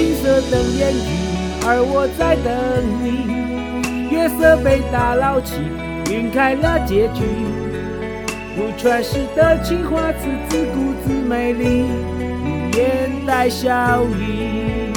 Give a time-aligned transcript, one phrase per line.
[0.00, 2.50] 青色等烟雨，而我在等
[3.04, 4.08] 你。
[4.10, 5.56] 月色被打捞起，
[6.10, 7.20] 晕开了结局。
[8.56, 11.84] 如传世的青花瓷，自顾自美丽，
[12.42, 14.88] 无言带笑意。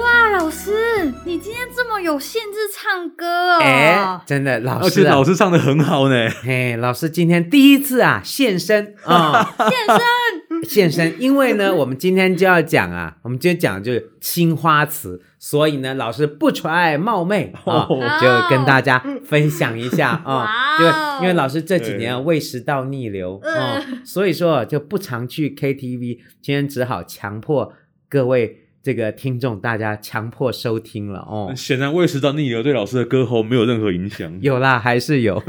[0.00, 3.58] 哇，老师，你今天这么有兴致唱歌哦！
[3.60, 6.30] 哎，真的，老师、啊，而且老师唱的很好呢。
[6.42, 9.98] 嘿，老师今天第一次啊现身啊，现身，
[10.64, 11.14] 现身。
[11.20, 17.86] 因为呢， 我们今天就要讲啊，我们今天讲的就是青花瓷，所以呢，老师不揣冒昧啊，
[18.20, 20.78] 就跟大家分享一下啊。
[20.78, 20.84] 就
[21.22, 27.72] 因为老师这几年胃食道逆流啊，所以说就不常去 KTV，今天只好强迫
[28.08, 28.63] 各位。
[28.84, 34.38] 这个听众大家强迫收听了哦，显然胃食道逆流对老师的歌喉没有任何影响。
[34.42, 35.42] 有啦，还是有。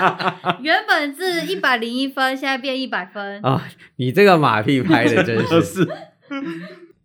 [0.62, 3.38] 原本是一百零一分，现在变一百分。
[3.44, 3.60] 哦，
[3.96, 5.62] 你这个马屁拍的 真是。
[5.62, 5.88] 是。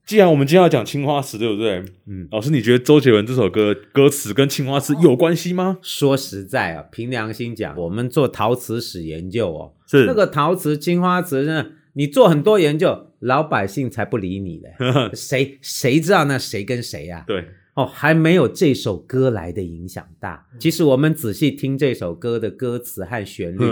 [0.06, 1.84] 既然我们今天要讲青花瓷，对不对？
[2.08, 5.80] 嗯，老师，你觉得周杰伦这首歌歌词跟青花瓷有关系吗？
[5.82, 11.66] 说实在啊，凭良心讲，我们做陶瓷史研究哦，是那个陶瓷、青花瓷呢，
[11.96, 13.08] 你做很多研究。
[13.20, 14.76] 老百姓才不理你嘞，
[15.16, 17.26] 谁谁知道那谁跟谁呀、啊？
[17.26, 17.44] 对
[17.74, 20.46] 哦，还没有这首歌来的影响大。
[20.60, 23.66] 其实我们仔细听这首歌的歌词和旋律，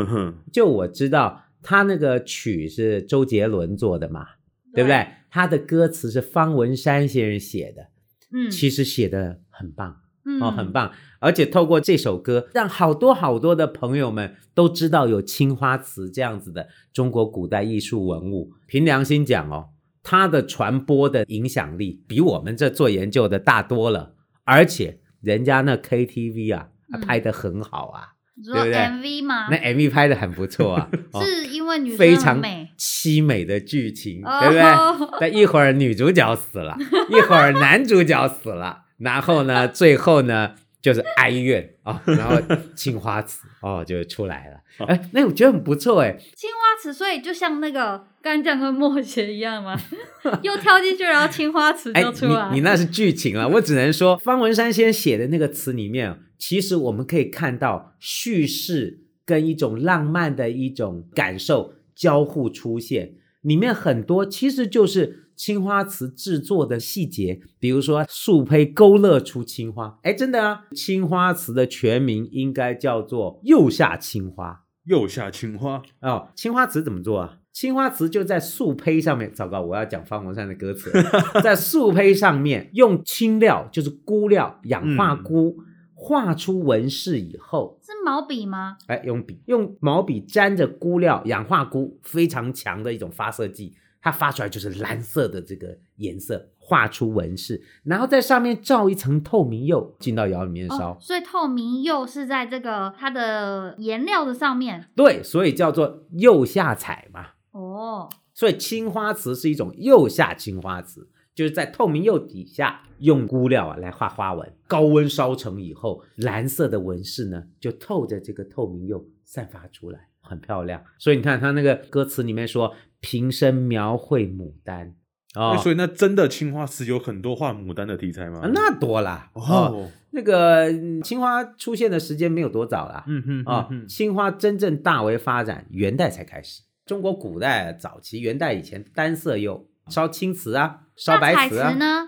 [0.51, 4.25] 就我知道他那个曲是周杰伦做的嘛，
[4.73, 5.07] 对，对不对？
[5.29, 7.89] 他的歌词是方文山先生写的，
[8.33, 9.97] 嗯，其实写的很棒。
[10.41, 10.91] 哦，很棒！
[11.19, 18.51] 而且透过这首歌，让好多好多的朋友们都知道有青花瓷这样子的中国古代艺术文物。
[18.67, 19.69] 凭良心讲哦，
[20.01, 24.13] 它的传播的影响力比我们这做研究的大多了。
[24.45, 28.13] 而且人家那 KTV 啊，嗯、拍的很好啊，
[28.43, 29.47] 对不对？MV 吗？
[29.49, 30.89] 那 MV 拍的很不错啊，
[31.23, 32.41] 是因为女生非常
[32.77, 35.09] 凄美的剧情，哦、对不对？
[35.21, 36.77] 但一会儿女主角死了，
[37.09, 38.79] 一会儿男主角死了。
[39.03, 42.41] 然后呢， 最后呢，就是哀怨啊、哦，然后
[42.75, 44.85] 青花瓷 哦就出来了。
[44.87, 46.17] 哎，那我觉得很不错哎。
[46.35, 49.79] 青花瓷，所以就像那个干将跟墨写一样吗？
[50.41, 52.49] 又跳进去，然后青花瓷就出来。
[52.49, 65.22] 你你那是剧情了，我只能说方文山先写的那个词里面，其实我们可以看到叙事跟一种浪漫的一种感受交互出现，里面很多其实就是。
[65.35, 70.65] 青花瓷制作的细节，比如说素胚勾勒出青花，哎，真的啊！
[70.75, 74.63] 青花瓷的全名应该叫做釉下青花。
[74.85, 77.39] 釉下青花哦，青花瓷怎么做啊？
[77.53, 79.31] 青花瓷就在素胚上面。
[79.31, 80.91] 糟糕，我要讲方文山的歌词，
[81.41, 88.77] 在素胚上面用青料，就是钴料，氧化钴，嗯、画出纹饰以后，是毛笔吗？
[88.87, 93.73] 哎，用笔，用毛笔沾着钴料，氧化钴，非常强的一种发色剂。
[94.03, 100.91] 它发出来就是蓝色的这个颜色，画出纹饰，然后在上面罩一层透明釉，进到窑里面烧。
[100.91, 104.89] 哦，所以透明釉是在这个它的颜料的上面。
[104.93, 107.27] 对，所以叫做釉下彩嘛。
[107.51, 120.83] 哦，所以青花瓷是一种釉下青花瓷，就是在透明釉底下用钴料啊来画花纹，高温烧成以后，蓝色的纹饰呢就透着这个透明釉散发出来，很漂亮。
[120.99, 122.73] 所以你看它那个歌词里面说。
[123.03, 124.95] 平生描绘牡丹
[125.35, 128.39] 哦、欸，所以那真的青花瓷有很多画牡丹的题材吗？
[128.43, 130.71] 啊、那多啦哦，哦，那个
[131.03, 136.61] 青花出现的时间没有多早啦，嗯哼，啊、哦，青花真正大为发展，元代才开始。
[136.85, 142.07] 中国古代早期元代以前单色釉烧青瓷啊，烧白瓷啊，彩瓷呢？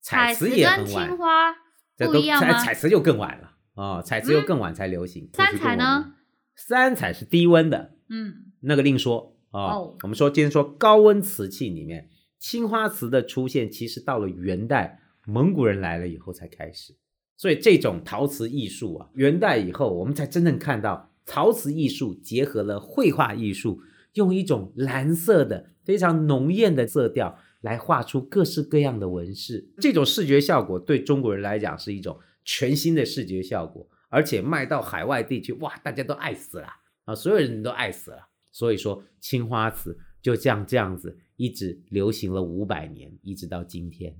[0.00, 1.54] 彩瓷也很晚，青花
[1.98, 5.24] 不一样彩，彩瓷就更晚了啊、哦，彩瓷又更晚才流行。
[5.24, 6.14] 嗯、三彩呢？
[6.56, 9.35] 三彩是低温的，嗯，那个另说。
[9.56, 16.94] 哦，我们说今天说高温瓷器里面，青花瓷的出现，其实到了元代，蒙古人来了以后才开始。
[17.38, 23.80] 所以这种陶瓷艺术啊，元代以后，我们才真正看到陶瓷艺术结合了绘画艺术，
[24.12, 29.70] 用一种蓝色的非常浓艳的色调来画出各式各样的纹饰。
[29.78, 36.68] 这种视觉效果对中国人来讲是一种全新的视觉效果，而且卖到海外地区，哇，大家都爱死了
[37.06, 38.28] 啊，所有人都爱死了。
[38.56, 44.16] 所以说，青花瓷就这样这样子一直流行了五百年，一直到今天。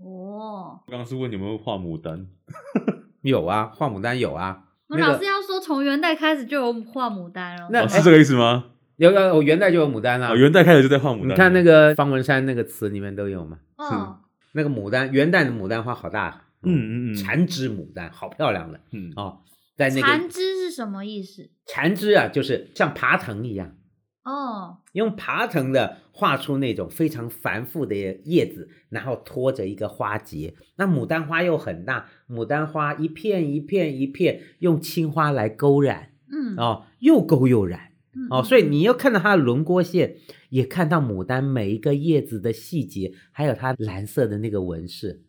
[0.00, 2.26] 哦，刚刚是问你有没有画牡丹？
[3.22, 4.64] 有啊，画牡丹有啊。
[4.88, 7.68] 我老师要说，从元代开始就有画牡丹了。
[7.70, 8.72] 那、哦、是这个意思吗？
[8.96, 10.34] 有有，我元代就有牡丹了、啊。
[10.34, 11.28] 元代开始就在画牡丹。
[11.28, 13.60] 你看那个方文山那个词里面都有吗？
[13.76, 14.18] 哦，
[14.54, 16.46] 那个牡丹，元代的牡丹花好大。
[16.62, 18.80] 嗯嗯嗯，缠枝牡丹，好漂亮的。
[18.90, 19.38] 嗯哦。
[19.78, 21.48] 在那个缠枝是什么意思？
[21.64, 23.76] 缠枝啊，就是像爬藤一样
[24.24, 27.94] 哦，用爬藤的画出那种非常繁复的
[28.24, 30.54] 叶子，然后拖着一个花结。
[30.76, 40.16] 那牡丹花又很大，牡丹花一片一片一片，用青花来勾染，嗯，哦，又勾又染，嗯、哦，所以你又看到它的轮廓线，
[40.50, 45.22] 也看到牡丹每一个叶子的细节，还有它蓝色的那个纹饰，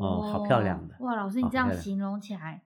[0.00, 0.94] 哦，好漂亮的。
[1.00, 2.62] 哇，老师，你这样形容起来。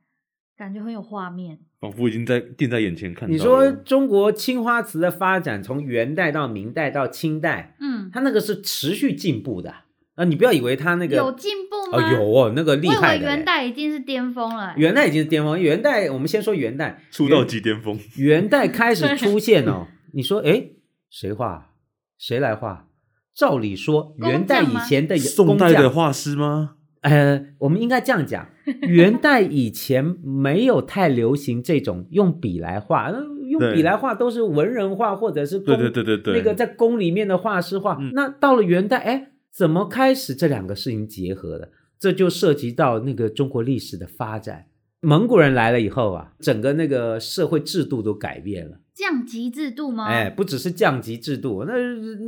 [0.61, 3.33] 感觉很有画面，仿佛已经在定在眼前看到。
[3.33, 9.75] 你说中国青花瓷的发展，从元代到明代到清代，嗯，它那个是持续进步的
[10.17, 10.25] 啊！
[10.27, 11.97] 你不要以为它那个有进步吗？
[11.97, 13.25] 哦，有哦，那个厉害的。
[13.25, 14.75] 元代已经是巅峰了。
[14.77, 15.59] 元代已经是巅峰。
[15.59, 17.99] 元代，我们先说元代出道即巅峰。
[18.19, 20.67] 元代开始出现哦， 你说，哎，
[21.09, 21.71] 谁画？
[22.19, 22.87] 谁来画？
[23.35, 26.75] 照理说，元代以前的宋代的画师吗？
[27.01, 28.49] 呃，我们应该这样讲，
[28.83, 33.11] 元代以前没有太流行这种用笔来画，
[33.49, 37.97] 用笔来画都是文人画或者是宫，对对对对对，那个在宫里面的画师画。
[38.01, 41.71] 嗯、那到了元代，哎，怎么开始这两个事情结合的？
[41.99, 44.67] 这就涉及到那个中国历史的发展。
[45.01, 48.77] 蒙古人来了以后啊，整个那个社会制度都改变了。
[48.95, 50.05] 降级制度吗？
[50.07, 51.73] 哎，不只是降级制度，那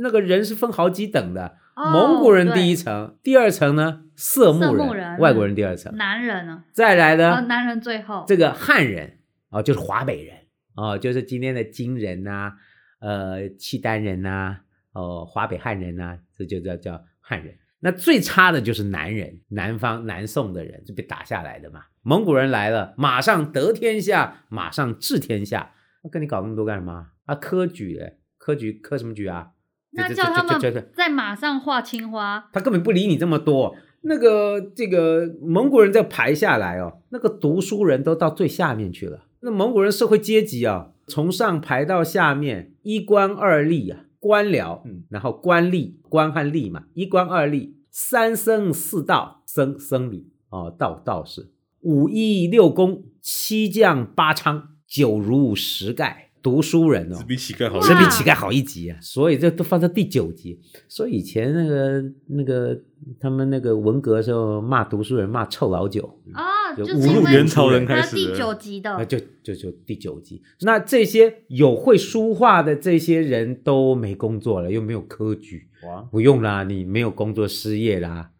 [0.01, 1.57] 那个人是分好几等的。
[1.75, 10.37] 哦、蒙古人第一层，第二层呢，色目人，外国人第二层，男人呢，再来呢，哦、南人最后，这个汉人哦，就是华北人
[10.75, 12.53] 哦，就是今天的金人呐、啊，
[12.99, 14.61] 呃，契丹人呐、啊，
[14.93, 17.55] 哦，华北汉人呐、啊，这就叫叫汉人。
[17.79, 21.81] 那最差的就是南人，南方南宋的人就被打下来的嘛。
[22.01, 25.73] 蒙古人来了，马上得天下，马上治天下。
[26.03, 27.07] 那跟你搞那么多干什么？
[27.25, 29.52] 啊，科举的，科举科什么举啊？
[29.93, 33.75] 那叫他们在马上画青花，他根本不理你这么多。
[34.01, 39.25] 那个这个蒙古人在排下来哦，那个读书人都到最下面去了。
[39.41, 44.05] 那蒙古人社会阶级啊，从上排到下面，一官二吏啊。
[44.19, 51.51] 官僚，嗯，然后官吏，官和吏嘛，一官二吏，三僧四道，僧僧侣哦，道道士，
[51.81, 56.13] 五医六公，七将八娼，九儒十丐，
[56.43, 60.59] 读书人哦，只比乞丐好，这比乞丐好一级啊，所以这都放在第九级。
[60.87, 62.79] 所以以前那个那个
[63.19, 66.75] 他们那个文革的时候骂读书人骂臭老九啊。
[66.75, 70.41] 就侮辱元朝人开始，第九级的，那就就就第九级。
[70.61, 78.31] 那这些有会书画的这些人都没工作了，又没有科举，哇，不用啦，你没有工作失业啦，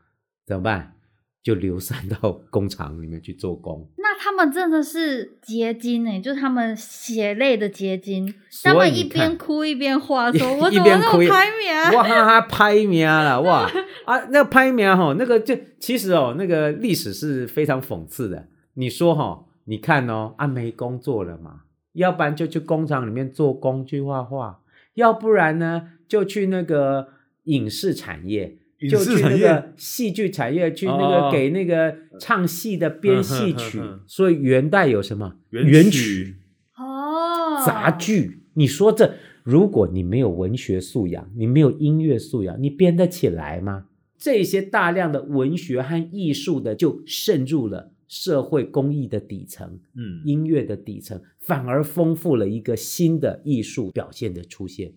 [0.47, 0.95] 怎么办？
[1.43, 3.85] 就流散到工厂里面去做工。
[3.97, 8.33] 那他们真的是结晶哎，就是他们血泪的结晶。
[8.63, 11.97] 他们一边哭一边画，说：“我怎么那么拍名？
[11.97, 13.69] 哇哈哈，拍名了哇！
[14.05, 18.47] 啊，那个拍名哈，那个就其实哦，那个历史是非常讽刺的。
[18.75, 24.61] 你说哈，你看哦，啊没工作了嘛，要不然就去工厂里面做工去画画，
[24.93, 27.09] 要不然呢就去那个
[27.43, 28.59] 影视产业。”
[28.89, 36.35] 就去那个戏剧产业，去那个给那个唱戏的编戏曲，所以元代有什么元曲
[36.77, 38.43] 哦，杂剧。
[38.55, 43.85] 你说这，如果你没有文学素养，你没有音乐素养，你编得起来吗？
[44.17, 54.93] 这些大量的文学和艺术的，就渗入了社会公益的底层，嗯，音乐的底层，反而丰富了一个新的艺术表现的出现。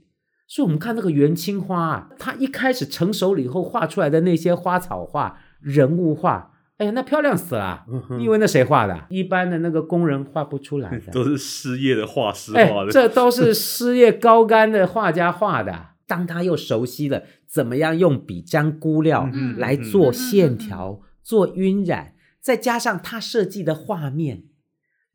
[0.49, 7.85] 所以，我们看那个元青花啊，它一开始成熟了以后画出来的那些花草画、人物画，哎呀，那漂亮死了！
[7.91, 9.07] 嗯、哼因为那谁画的？
[9.09, 12.93] 一般的那个工人画不出来的， 都是失业的画师画的。
[12.93, 15.89] 这都是失业高干的画家画的。
[16.07, 24.45] 当他又熟悉了怎么样用笔沾鈷料来做线条、做晕染，再加上他设计的画面，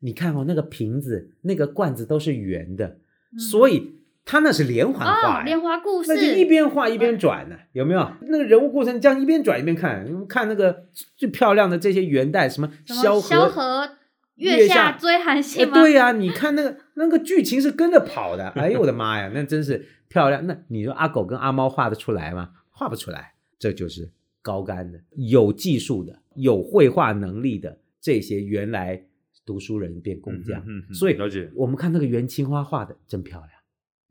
[0.00, 2.98] 你看哦，那个瓶子、那个罐子都是圆的，
[3.38, 4.01] 所以。
[4.24, 8.08] 他那是连环画，哦，连环故事，那就一边画一边转呢，有没有？
[8.22, 10.84] 那个人物过程这样一边转一边看，看那个
[11.16, 13.90] 最漂亮的这些元代什么萧何、萧何
[14.36, 15.74] 月下追韩信吗？
[15.74, 20.46] 对呀，啊，你看那个那个剧情是跟着跑的， 哎呦我的妈呀，那真是漂亮。
[20.46, 22.50] 那你说阿狗跟阿猫画得出来吗？
[22.70, 24.10] 画不出来，这就是
[24.40, 29.04] 高干的、有技术的、有绘画能力的这些原来
[29.44, 30.64] 读书人变工匠。
[30.66, 33.50] 嗯，所以了解，我们看那个元青花画的真漂亮。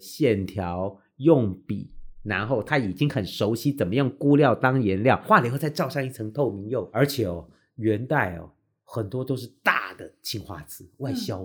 [0.01, 1.91] 线条用笔，
[2.23, 8.51] 然后他已经很熟悉怎么用估料当颜料，画了以后再罩上一层透明釉，而且哦，元代哦，
[8.83, 11.43] 很多都是大的青花瓷外销，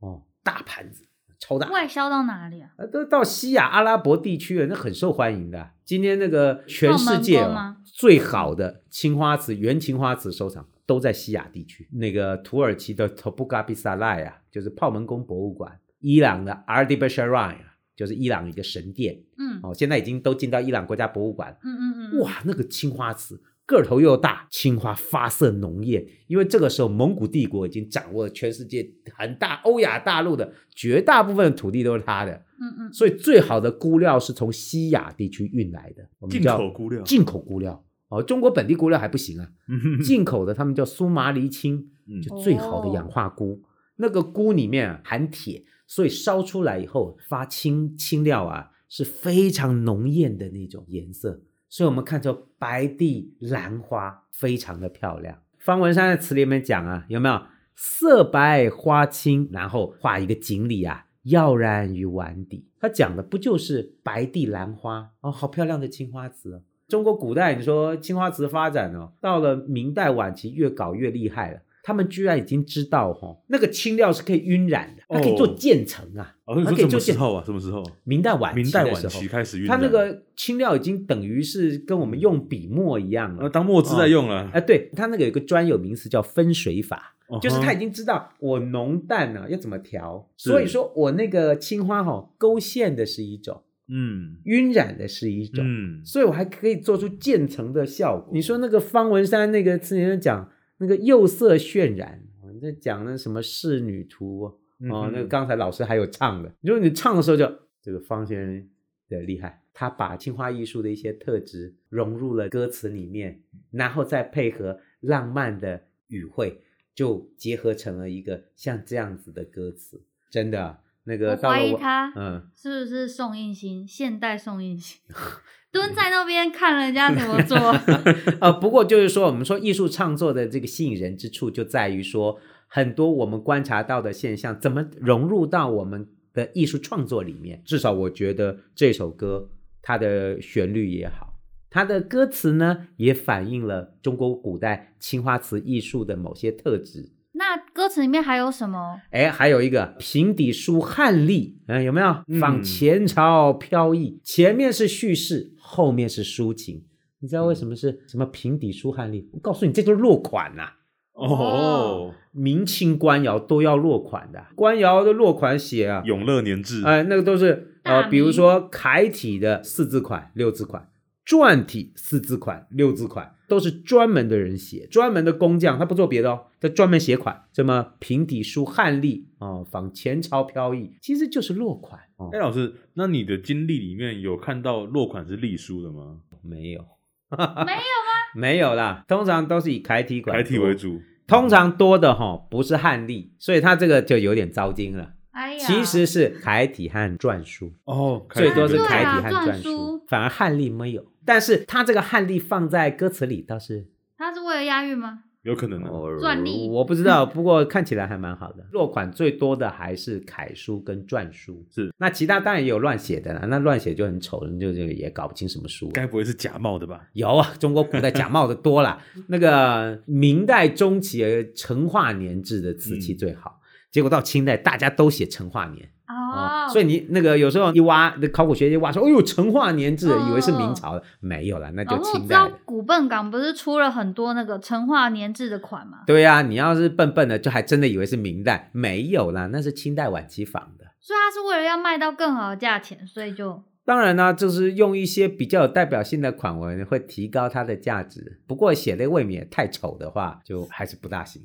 [0.00, 1.04] 嗯、哦，大盘子
[1.38, 2.70] 超大，外销到哪里啊？
[2.92, 5.72] 都到西亚阿拉伯地区了，那很受欢迎的。
[5.84, 15.78] 今天那个全世界哦，最好的青花瓷原青花瓷收藏都在西亚地区，那个土耳其的 Topkapı Sarayı 啊，就是泡门宫博物馆。
[16.04, 17.56] 伊朗的 Ardebasharay
[17.96, 37.82] 就是伊朗一个神殿，嗯，哦，现在已经都进到伊朗国家博物馆，嗯嗯嗯，哇，那个青花瓷个头又大，青花发色浓艳，因为这个时候蒙古帝国已经掌握了全世界很大欧亚大陆的绝大部分的土地都是他的，嗯嗯，所以最好的菇料是从西亚地区运来的，我们叫进口菇料，进口菇料。
[38.08, 39.48] 哦，中国本地菇料还不行啊，
[40.04, 41.88] 进口的他们叫苏麻离青，
[42.22, 43.60] 就最好的氧化鈷，
[43.96, 45.64] 那个钴里面啊含铁。
[45.86, 51.40] 所以烧出来以后发青青料啊，是非常浓艳的那种颜色。
[51.68, 55.38] 所以我们看出白地兰花非常的漂亮。
[55.58, 57.40] 方文山的词里面讲啊，有没有
[57.74, 62.68] 色白花青，然后画一个锦鲤啊，耀然于碗底。
[62.78, 66.62] 他讲的不就是白地兰花哦，好漂亮的青花瓷。
[66.86, 71.60] 中国古代你说青花瓷发展哦，到了明代晚期越搞越厉害了。
[71.86, 76.34] 他们居然已经知道哈，那个青料是可以晕染的，它可以做渐层啊。
[76.46, 77.42] 哦，它可以做什么时候啊？
[77.44, 77.84] 什么时候？
[78.04, 79.78] 明代晚明代晚期开始晕染。
[79.78, 84.48] 它那个青料已经等于是跟我们用笔墨一样了，当墨汁在用了。
[84.54, 90.26] 哎，对，它那个有一个专有名词叫分水法，就是他已经知道我浓淡呢要怎么调。
[90.38, 98.30] 所以说我那个青花哈勾线的是一种，嗯，晕染的是一种，嗯，所以我还可以做出渐层的效果。
[98.32, 100.48] 你说那个方文山那个词里面讲。
[100.78, 104.42] 那个釉色渲染，我们在讲那什么仕女图
[104.90, 107.50] 哦，那个刚才老师还有唱的，如果你唱的时候就
[107.80, 108.68] 这个方先生
[109.08, 113.40] 的厉害，他把青花艺术的一些特质融入了歌词里面，
[113.70, 116.60] 然后再配合浪漫的语汇，
[116.94, 125.00] 就结合成了一个像这样子的歌词，真的那个怀疑他，嗯，是不是宋应星，现代宋应星？
[125.70, 127.56] 蹲在那边看人家怎么做，
[128.40, 137.60] 呃，不过就是说，我们说艺术创作的这个吸引人之处，就在于说，很多我们观察到的现象，怎么融入到我们的艺术创作里面。
[137.64, 139.50] 至少我觉得这首歌，
[139.82, 141.34] 它的旋律也好，
[141.68, 147.10] 它的歌词呢，也反映了中国古代青花瓷艺术的某些特质。
[147.36, 149.00] 那歌词里面还有什么？
[149.10, 152.40] 哎，还有一个平底书汉隶，嗯，有没有？
[152.40, 156.84] 仿前朝飘逸，嗯、前面是叙事，后面是抒情。
[157.18, 159.28] 你知道为什么是什么平底书汉隶？
[159.32, 160.72] 我告诉你，这就是落款呐、啊。
[161.14, 170.88] 哦，明清官窑都要落款的，官窑的落款写啊，永乐年制，哎，那个都是呃，比如说楷体的四字款、六字款，
[171.26, 173.33] 篆体四字款、六字款。
[173.46, 177.44] 都是专门的人写，专门的工匠，他不做别的哦，他专门写款。
[177.52, 182.00] 什么平底书汉隶哦，仿前朝飘逸，其实就是落款。
[182.00, 186.18] 哎、哦，欸、老师，那你的经历里面有看到落款是隶书的吗？
[186.42, 186.80] 没有，
[187.30, 188.12] 没有吗？
[188.34, 191.00] 没有啦，通常都是以楷体款，楷体为主。
[191.26, 195.12] 通常多的哈、哦，不是汉隶，所以他这个就有点糟心了。
[195.30, 201.06] 哎呀，其实是楷体和篆书哦，最多是楷体和篆书，篆书反而汉隶没有。
[201.24, 205.24] 但是他这个汉隶放在歌词里倒是，他是为了押韵吗？
[205.42, 205.90] 有可能的。
[205.90, 208.66] 篆隶我不知道， 不过看起来还蛮好的。
[208.72, 211.92] 落款最多的还是楷书跟篆书，是。
[211.98, 215.90] 那其他当然也有乱写的啦，那乱写就很丑，就就也搞不清什么书。
[215.90, 217.06] 该不会是假冒的吧？
[217.12, 218.98] 有啊，中国古代假冒的多了。
[219.28, 221.22] 那个明代中期
[221.54, 223.63] 成化年制的瓷器最好，嗯、
[223.94, 225.88] 结果到清代大家都写成化年。
[226.08, 232.34] 哦，所以你那个有时候一挖，那考古学家挖说，哎呦，成化年制，以为是明朝的，哦、没有了，那就清代。
[232.34, 235.98] 然后知道古笨港不是出了很多那个成化年制的款吗？
[236.08, 240.86] 对呀、啊，你要是笨笨的，就还真的以为是明代，没有啦，那是清代晚期仿的。
[241.00, 248.40] 所以他是为了要卖到更好的价钱，所以就当然呢，就是用一些比较有代表性的款文，会提高它的价值。
[248.48, 251.40] 不过写的未免太丑的话，就还是不大行。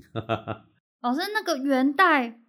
[1.01, 2.39] 老师，那个元代。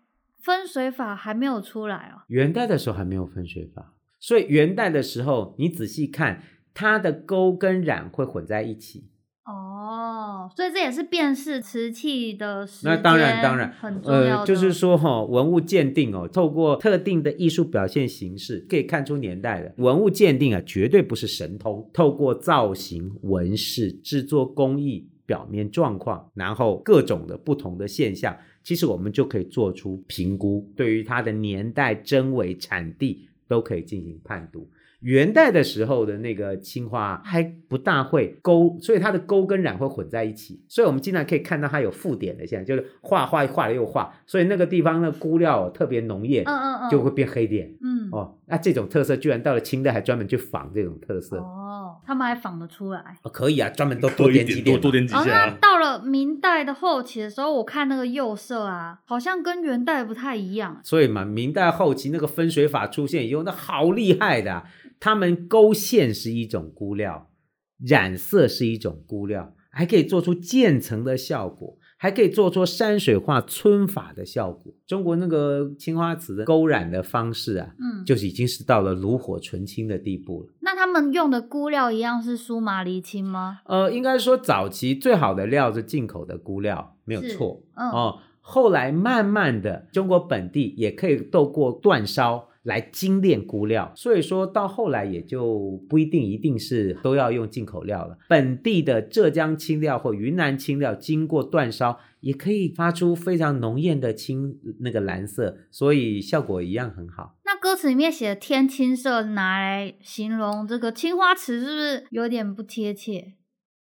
[0.43, 6.43] 分水法还没有出来哦，元代的时候还没有分水法，所以元代的时候你仔细看，
[6.73, 9.11] 它的勾跟染会混在一起。
[9.45, 12.87] 哦，所以这也是辨识瓷器的时。
[12.87, 14.41] 那当然当然很重要。
[14.41, 21.91] 呃，就是说哈、哦，文物鉴定哦，透过特定的艺术表现形式可以看出年代的文物鉴定啊，绝对不是神通。
[21.93, 28.37] 透过造型、纹饰、制作工艺、表面状况，然后各种的不同的现象。
[28.65, 34.69] 其实我们就可以做出评估，对于它的年代、真伪、产地都可以进行判读。
[35.03, 51.39] 元代的时候的那个青花还不大会勾，所以它的勾跟染会混在一起，所以我们经常可以看到它有附点的现象，就是画画画了又画，所以那个地方的菇料特别浓艳，嗯嗯嗯，就会变黑点，嗯哦，那这种特色居然到了清代还专门去仿这种特色。
[51.39, 53.17] 哦他们还仿得出来。
[53.23, 55.25] 哦，可以啊，专门都多点几点，多多点几下。
[55.25, 60.81] 然后到了明代的后期的时候，我看那个釉色啊，好像跟元代不太一样。
[60.83, 64.65] 所以嘛，明代后期那个分水法出现以后，那好厉害的啊，
[64.99, 67.31] 他们勾线是一种估料，
[67.79, 71.79] 染色是一种估料，还可以做出渐层的效果。
[72.03, 74.73] 还可以做出山水画皴法的效果。
[74.87, 80.49] 中国那个青花瓷的勾染的方式啊，嗯，就是已经是到了炉火纯青的地步了。
[80.61, 83.61] 那他们用的鈷料一样是苏麻离青吗？
[83.67, 87.63] 呃，应该说早期最好的料是进口的鈷料，没有错。
[87.75, 92.49] 嗯、哦，后来慢慢的，中国本地也可以透过煅烧。
[92.63, 98.19] 来精炼鈷料，所以说到后来也就不一定一定是都要用进口料了。
[98.29, 107.37] 本地的浙江青料或云南青料经过煅烧，也可以发出非常浓艳的青那个蓝色，所以效果一样很好。
[107.47, 113.33] 那歌词里面写的天青色拿来形容这个青花瓷，是不是有点不贴切？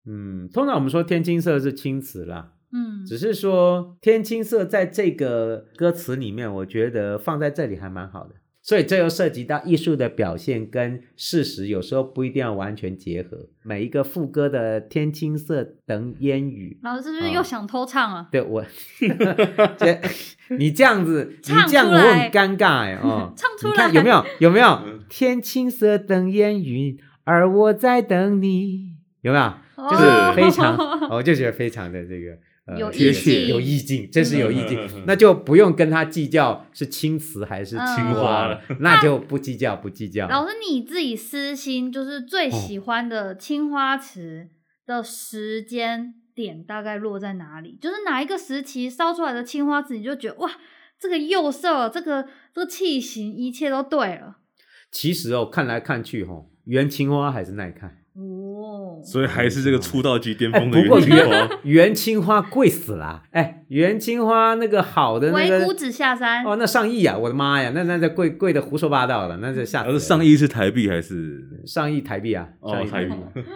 [0.05, 8.35] 嗯，通常我们说天青色是青瓷啦，嗯，只是说天青色在这个歌词里面，我觉得放在这里还蛮好的。
[8.65, 13.49] 所以这又涉及到艺术的表现跟事实，有时候不一定要完全结合。
[13.61, 18.21] 每一个副歌的“天青色等烟雨”，老师是不是又想偷唱啊？
[18.21, 18.65] 哦、 对我，
[20.57, 23.33] 你这样子，你这样我很尴尬哎哦。
[23.35, 24.25] 唱出来， 有没有？
[24.39, 24.79] 有没有？
[25.09, 29.53] 天青色等烟雨，而我在等你，有没有？
[29.89, 30.77] 就是非常，
[31.09, 32.37] 我、 哦、就觉得非常的这个。
[32.65, 40.27] 呃、有意境，有意境，这是有意境，嗯、那就不用跟他计较是青瓷还是青花了，嗯、 那就不计较，不计较。
[40.29, 44.47] 老师，你自己私心就是最喜欢的青花瓷
[44.85, 47.77] 的时间点大概落在哪里？
[47.81, 50.49] 就是哪一个时期烧出来的青花瓷，你就觉得哇，
[50.97, 54.37] 这个釉色，这个这个器型，一切都对了。
[54.89, 57.97] 其实哦，看来看去哈、哦，原青花还是耐看。
[59.03, 60.95] 所以还是这个出道即巅峰的原青花。
[60.95, 67.17] 不过原原 青花贵死了，哎，袁青花那个好的那个，唯古纸下山哦，那上亿啊！
[67.17, 69.83] 我的妈呀，那那那贵贵的胡说八道了，那这下。
[69.83, 72.47] 而是上亿是台币还是上亿台币啊？
[72.65, 73.13] 上亿台币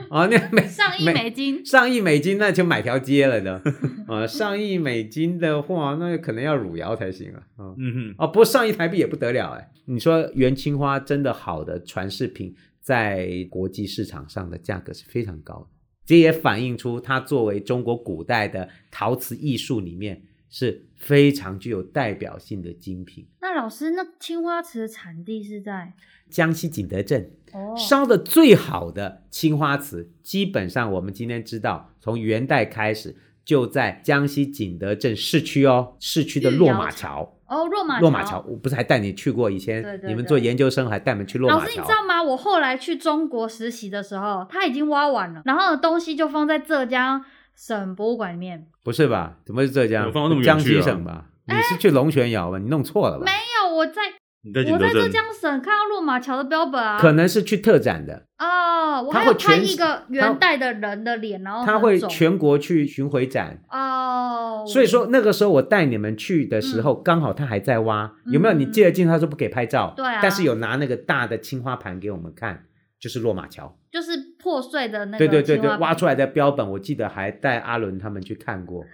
[0.09, 3.61] 哦，那美上亿美金，上亿美金那就买条街了的
[4.07, 4.25] 啊！
[4.27, 7.73] 上亿美金的话，那可能要汝窑才行了啊。
[7.77, 9.69] 嗯哼，哦，不过上亿台币也不得了哎！
[9.85, 12.53] 你说元青花真的好的传世品。
[12.87, 15.67] 在国际市场上的价格是非常高的，
[16.05, 23.27] 这也反映出它作为中国古代的陶瓷艺术里面是非常具有代表性的精品。
[23.41, 25.95] 那老师，那青花瓷的产地是在
[26.29, 37.36] 江西景德镇，哦，烧的最好的青花瓷，基本上我们今天知道，从元代开始就在江西景德镇市区哦，市区的落马桥。
[37.47, 39.49] 哦，落马落马桥，我不是还带你去过？
[39.49, 41.61] 以前对对对，你们做研究生还带你们去落马桥。
[41.61, 42.21] 老师，你知道吗？
[42.21, 47.23] 我后来去中国实习的时候，他已经挖完了，然后东西就放在浙江
[47.55, 48.67] 省博物馆里面。
[48.83, 49.37] 不是吧？
[49.45, 50.11] 怎么是浙江？
[50.11, 50.57] 放那么远啊？
[50.57, 51.25] 江西省吧？
[51.45, 52.57] 你是去龙泉窑吧？
[52.57, 53.23] 你弄错了吧？
[53.25, 54.01] 没有，我在。
[54.43, 59.03] 我在浙江省看到落马桥的标本啊，可能是去特展的哦。
[59.03, 64.63] 我还有拍一个元代的人的脸，然后他会全国去巡回展哦。
[64.67, 68.53] 所以说那个时候我带你们去的时候，刚好他还在挖，有没有？
[68.53, 72.63] 你借了镜头他说不给拍照，对啊，但是有拿那个大的青花盘给我们看。
[72.99, 75.17] 就是落马桥，就是破碎的那个。
[75.17, 78.85] 对对对对，挖出来的标本，我记得还带阿伦他们去看过。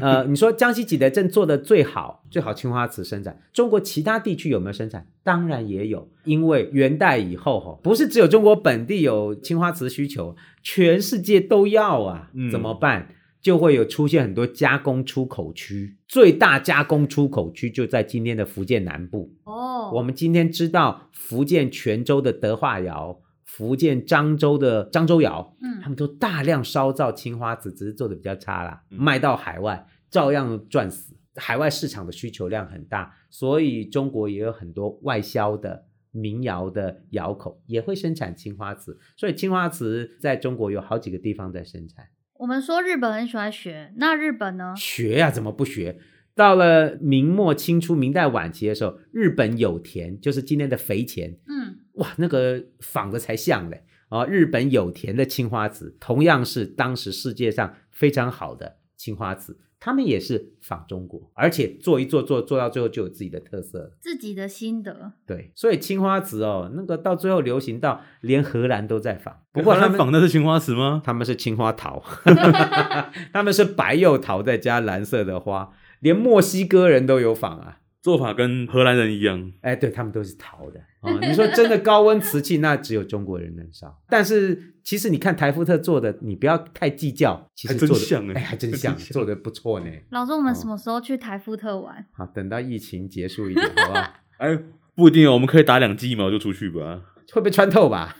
[0.00, 5.06] 呃，你说江西景德镇做的最好，最好青花瓷生产，中国其他地区有没有生产？
[5.22, 12.30] 当然也有，因为元代以后哈，不是只有中国本地有青花瓷需求，全世界都要啊。
[12.34, 13.08] 嗯怎么办？
[13.40, 19.32] 就会有出现很多加工出口区，最大加工出口区就在今天的福建南部。
[19.44, 23.18] 哦，我们今天知道福建泉州的德化窑。
[23.52, 31.16] 福建漳州的漳州窑，嗯，他们都大量烧造青花瓷，只是做的比较差啦，嗯、卖到海外照样赚死。
[31.34, 42.06] 海外市场的需求量很大，所以中国也有很多外销的民窑的窑口也会生产青花瓷，所以青花瓷在中国有好几个地方在生产。
[42.34, 44.74] 我们说日本很喜欢学，那日本呢？
[44.76, 45.98] 学呀、啊，怎么不学？
[46.34, 51.59] 到了明末清初明代晚期的时候，日本有田，就是今天的肥前，嗯，
[52.00, 54.24] 哇，那个仿的才像嘞啊！
[54.26, 65.12] 日本有田的青花瓷，同样是当时世界上非常好的青花瓷，他们也是仿中国，而且做一做做做到最后就有自己的特色，自己的心得。
[65.26, 69.42] 对，所以青花瓷哦，那个到最后流行到连荷兰都在仿。
[69.52, 71.02] 不过他们仿的是青花瓷吗？
[71.04, 72.02] 他们是青花陶，
[73.32, 75.70] 他们是白釉陶再加蓝色的花。
[76.00, 79.52] 连墨西哥人都有仿啊，做法跟荷兰人一样。
[79.60, 80.80] 哎，对，他们都是陶的。
[81.00, 84.00] 啊、 哦，你说真的高温瓷器，那只有中国人能烧。
[84.08, 89.86] 但是其实你看台福特做的，你不要太计较，其实做的还真像哎，哎，还真像， 做的不错呢。
[90.10, 92.06] 老师，我们什么时候去台福特玩？
[92.12, 94.10] 好，等到疫情结束一点，好不好？
[94.38, 94.58] 哎，
[94.94, 97.02] 不一定哦，我们可以打两剂疫苗就出去吧。
[97.32, 98.16] 会被穿透吧？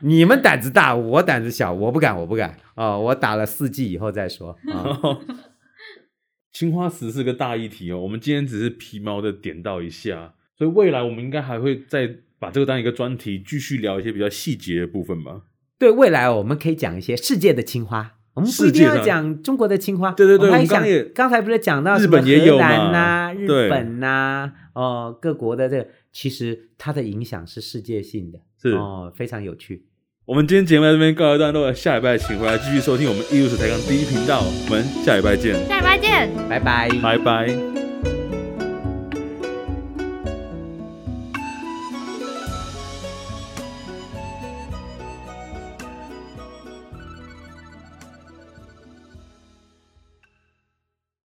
[0.00, 3.00] 你们胆子大，我胆子小，我不敢，我不敢啊、哦！
[3.00, 4.96] 我打了四剂以后再说啊。
[6.52, 15.42] 青花瓷是个大议题哦，我们今天只是皮毛的点到一下，所以未来我们应该还会再把这个当一个专题，继续聊一些比较细节的部分吧。
[15.78, 20.12] 对，未来我们可以讲一些世界的青花，我们不一定要讲中国的青花。
[20.12, 20.82] 对对对，我们刚
[21.14, 23.32] 刚才不是讲到日本也有嘛？
[23.34, 25.88] 日本呐、啊，哦，各国的这个。
[26.16, 29.84] 其实它的影响是世界性的，是哦，非常有趣。
[30.24, 37.85] 我们今天节目在这边告一段落，下礼拜请回来继续收听我们艺术史台港第一频道，我们下礼拜见，下礼拜见，拜拜，拜拜。